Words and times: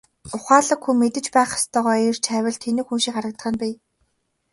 Ухаалаг 0.35 0.79
хүн 0.83 0.97
мэдэж 1.01 1.25
байх 1.35 1.49
ёстойгоо 1.57 1.95
эрж 2.07 2.23
хайвал 2.29 2.57
тэнэг 2.63 2.85
хүн 2.87 2.99
шиг 3.03 3.13
харагдах 3.15 3.47
нь 3.51 3.59
бий. 3.61 3.73